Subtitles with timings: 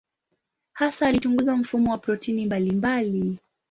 [0.73, 3.39] Hasa alichunguza mfumo wa protini mbalimbali.